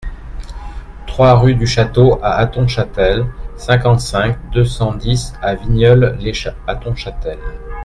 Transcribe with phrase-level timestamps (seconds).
[1.05, 7.37] trois rue du Château à Hattonchâtel, cinquante-cinq, deux cent dix à Vigneulles-lès-Hattonchâtel